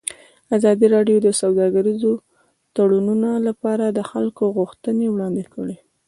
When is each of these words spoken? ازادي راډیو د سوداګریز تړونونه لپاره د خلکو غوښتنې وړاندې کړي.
ازادي 0.57 0.87
راډیو 0.95 1.17
د 1.23 1.29
سوداګریز 1.41 2.03
تړونونه 2.75 3.29
لپاره 3.47 3.85
د 3.89 3.99
خلکو 4.11 4.43
غوښتنې 4.57 5.07
وړاندې 5.09 5.43
کړي. 5.53 5.77